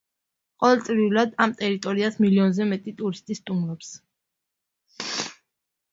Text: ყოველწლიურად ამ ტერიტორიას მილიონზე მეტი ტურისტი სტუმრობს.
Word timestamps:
ყოველწლიურად 0.63 1.35
ამ 1.45 1.53
ტერიტორიას 1.59 2.17
მილიონზე 2.25 2.67
მეტი 2.71 2.95
ტურისტი 3.03 3.39
სტუმრობს. 3.41 3.95